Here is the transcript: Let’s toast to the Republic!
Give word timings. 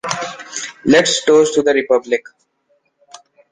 Let’s 0.83 1.23
toast 1.25 1.53
to 1.53 1.61
the 1.61 1.73
Republic! 1.75 2.23